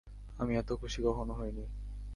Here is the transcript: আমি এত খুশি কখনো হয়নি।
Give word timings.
আমি 0.39 0.53
এত 0.57 0.69
খুশি 0.73 0.99
কখনো 1.07 1.33
হয়নি। 1.33 1.65